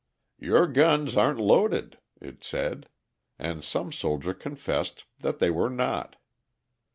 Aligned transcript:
"Your 0.39 0.65
guns 0.65 1.15
aren't 1.15 1.39
loaded," 1.39 1.99
it 2.19 2.43
said, 2.43 2.89
and 3.37 3.63
some 3.63 3.91
soldier 3.91 4.33
confessed 4.33 5.05
that 5.19 5.37
they 5.37 5.51
were 5.51 5.69
not. 5.69 6.15